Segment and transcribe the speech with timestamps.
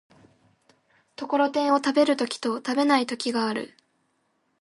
[1.15, 3.77] ところてんを食べる時と食べない時がある。